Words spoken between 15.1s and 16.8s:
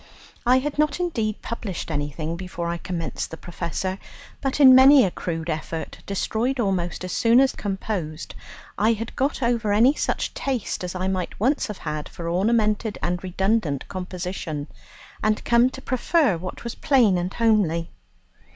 and come to prefer what was